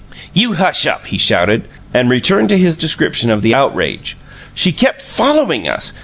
[0.33, 4.17] "You hush up!" he shouted, and returned to his description of the outrage.
[4.55, 5.93] "She kept FOLLOWING us!